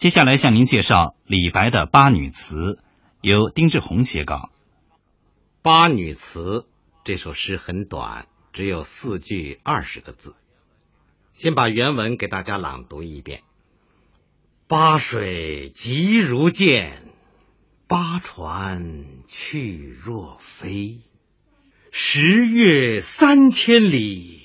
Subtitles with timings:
[0.00, 2.72] 接下来向您介绍李白的《八女词》，
[3.20, 4.34] 由丁志宏写稿。
[5.60, 6.40] 《八女词》
[7.04, 10.34] 这首诗很短，只有四句二十个字。
[11.34, 13.42] 先把原文给大家朗读一遍：
[14.66, 17.02] 八水急如箭，
[17.86, 21.00] 八船去若飞。
[21.92, 24.40] 十月三千里，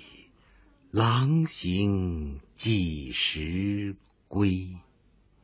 [0.91, 3.95] 郎行几时
[4.27, 4.49] 归？《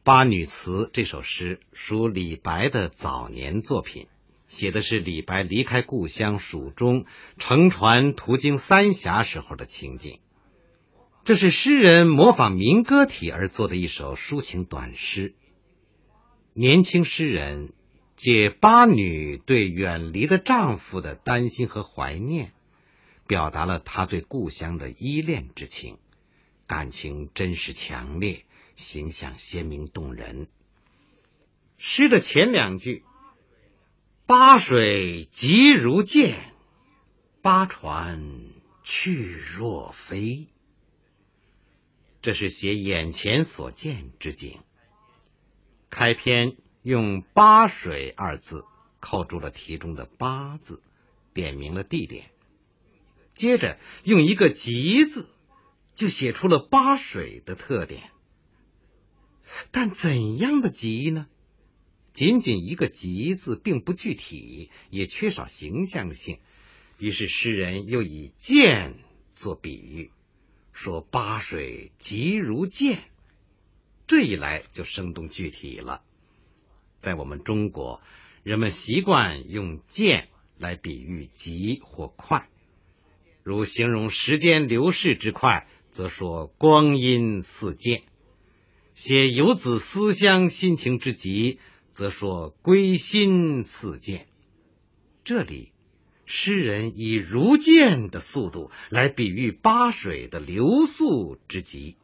[0.03, 4.07] 八女词》这首诗属李白的早年作品，
[4.47, 7.05] 写的是李白离开故乡蜀中，
[7.37, 10.19] 乘船途经三峡时候的情景。
[11.23, 15.35] 这是诗人模仿民歌体而作的一首抒情短诗。
[16.55, 17.71] 年轻诗人
[18.15, 22.53] 借八女对远离的丈夫的担心和怀念，
[23.27, 25.99] 表达了他对故乡的依恋之情，
[26.65, 28.45] 感情真实强烈。
[28.81, 30.49] 形象鲜明动人。
[31.77, 33.05] 诗的前两句
[34.27, 36.53] ：“八水急如箭，
[37.41, 38.49] 八船
[38.83, 40.47] 去若飞。”
[42.21, 44.59] 这是写眼前所见之景。
[45.89, 48.63] 开篇用“八水”二字
[48.99, 50.83] 扣住了题中的“八”字，
[51.33, 52.29] 点明了地点。
[53.33, 55.29] 接着用一个“急”字，
[55.95, 58.11] 就写出了八水的特点。
[59.71, 61.27] 但怎样的急呢？
[62.13, 66.39] 仅仅一个“急”字，并不具体，也缺少形象性。
[66.97, 68.95] 于是诗人又以剑
[69.33, 70.11] 做比喻，
[70.73, 73.03] 说“八水急如箭”。
[74.07, 76.03] 这一来就生动具体了。
[76.99, 78.01] 在我们中国，
[78.43, 82.49] 人们习惯用剑来比喻急或快，
[83.41, 88.03] 如形容时间流逝之快，则说“光阴似箭”。
[88.93, 91.59] 写游子思乡心情之急，
[91.91, 94.27] 则说归心似箭。
[95.23, 95.71] 这里，
[96.25, 101.95] 诗人以如箭的速度来比喻八水的流速之急，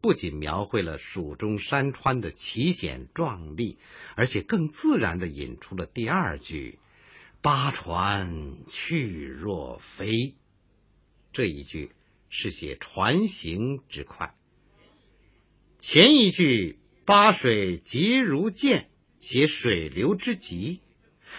[0.00, 3.78] 不仅描绘了蜀中山川的奇险壮丽，
[4.16, 6.78] 而且更自然的引出了第二句
[7.42, 10.34] “八船去若飞”。
[11.32, 11.90] 这一句
[12.28, 14.34] 是写船行之快。
[15.86, 18.88] 前一句“八水急如箭”
[19.20, 20.80] 写水流之急，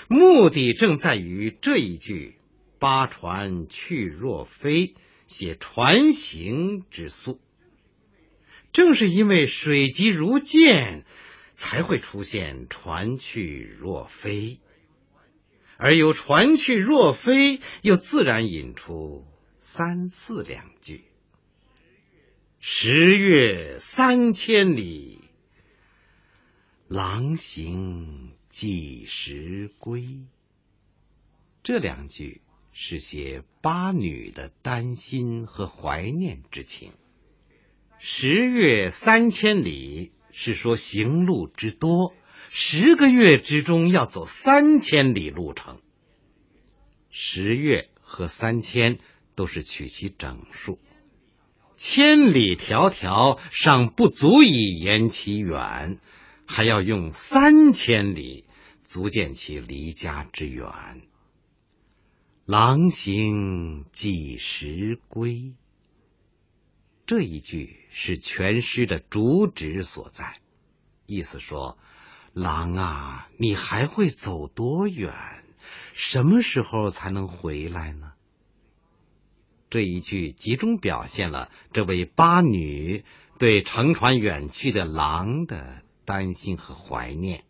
[0.07, 2.35] 目的正在于这一句
[2.77, 4.93] “八船去若飞”
[5.25, 7.41] 写船行之速。
[8.71, 11.05] 正是因为水急如箭，
[11.55, 14.59] 才会出现船去若飞，
[15.77, 19.25] 而有船去若飞，又自然引出
[19.57, 21.03] 三四两句。
[22.67, 25.19] 十月三千里，
[26.87, 30.25] 郎行几时归？
[31.61, 32.41] 这两句
[32.73, 36.91] 是写八女的担心和怀念之情。
[37.99, 42.15] 十月三千里是说行路之多，
[42.49, 45.83] 十个月之中要走三千里路程。
[47.11, 48.97] 十月和三千
[49.35, 50.79] 都是取其整数。
[51.87, 55.99] 千里迢迢尚不足以言其远，
[56.47, 58.45] 还要用三千里
[58.83, 60.65] 足见其离家之远。
[62.43, 65.53] 郎行几时归？
[67.05, 70.39] 这一句是全诗的主旨所在，
[71.05, 71.77] 意思说：
[72.33, 75.13] 狼啊，你还会走多远？
[75.93, 78.13] 什么时候才能回来呢？
[79.75, 83.03] 这一句集中表现了这位八女
[83.37, 87.43] 对乘船远去的狼的担心和怀念。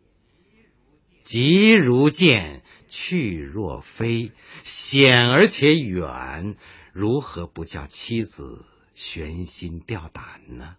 [1.24, 4.32] 急如箭，去若飞，
[4.64, 6.56] 险而且远，
[6.94, 8.66] 如何不叫妻子
[8.96, 10.78] 悬心吊胆呢？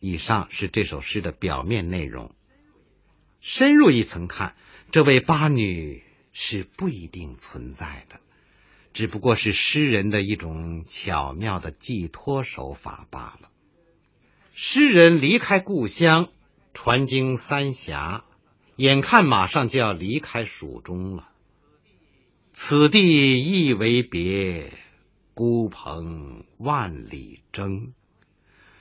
[0.00, 2.34] 以上是这首诗的表面内容。
[3.40, 4.56] 深入一层看，
[4.90, 8.18] 这位八女是不一定存在的。
[8.92, 13.50] 只不过是诗人的一种巧妙的寄托手法罢了。
[14.54, 16.28] 诗人离开故乡，
[16.74, 18.24] 船经三峡，
[18.76, 21.30] 眼看马上就要离开蜀中了。
[22.52, 24.70] 此地一为别，
[25.32, 27.94] 孤蓬万里征。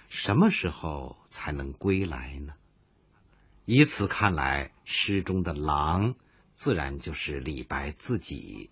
[0.09, 2.53] 什么时候才能归来呢？
[3.63, 6.15] 以此看来，诗中的郎
[6.53, 8.71] 自然就是李白自己。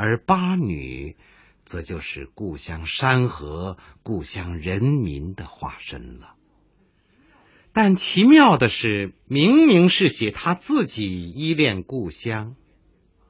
[0.00, 1.16] 而八女，
[1.64, 6.36] 则就是故乡山河、故乡人民的化身了。
[7.72, 12.54] 但奇妙的是，明明是写他自己依恋故乡，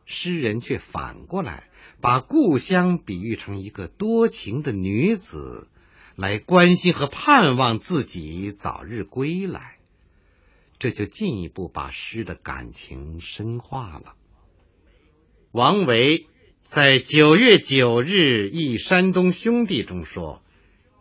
[0.05, 1.70] 诗人却反过来
[2.03, 5.70] 把故乡比喻成一个多情的女子，
[6.17, 9.79] 来关心和盼望自己早日归来。
[10.79, 14.17] 这就进一步把诗的感情深化了。
[15.50, 16.26] 王维
[16.69, 20.43] 在九月九日忆山东兄弟中说：“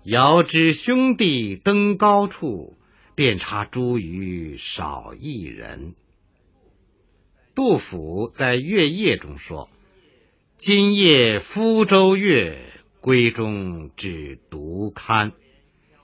[0.06, 2.78] 遥知兄弟登高处，
[3.16, 5.94] 遍插茱萸少一人。”
[7.54, 9.70] 杜甫在月夜中说
[10.58, 12.58] ：“今夜福州月，
[13.02, 15.34] 闺中只独看。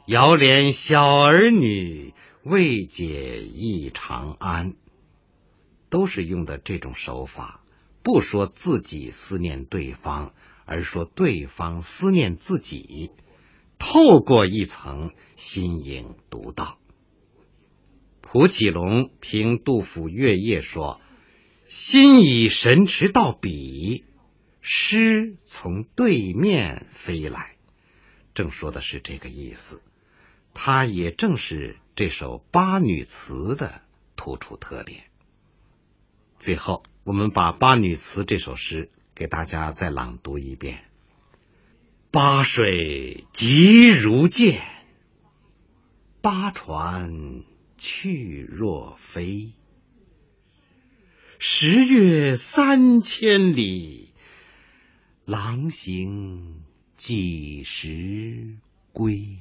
[0.07, 2.13] 遥怜小儿女。”
[2.43, 4.73] 未解忆长安，
[5.89, 7.62] 都是用的这种手法，
[8.03, 10.33] 不说自己思念对方，
[10.65, 13.11] 而说对方思念自己，
[13.79, 16.77] 透过一层心影独到。
[18.21, 20.99] 蒲启龙评杜甫《月夜》说
[21.65, 24.03] ：“心以神驰到笔，
[24.59, 27.55] 诗从对面飞来。”
[28.35, 29.81] 正说的是这个意思。
[30.55, 33.81] 它也正是这首八女词的
[34.15, 35.03] 突出特点。
[36.39, 40.85] 最后，我们把八女词这首诗给大家再朗读一遍：
[42.11, 44.61] 八水急如箭，
[46.21, 47.43] 八船
[47.77, 49.51] 去若飞。
[51.39, 54.13] 十月三千里，
[55.25, 56.63] 郎行
[56.95, 58.55] 几时
[58.93, 59.39] 归？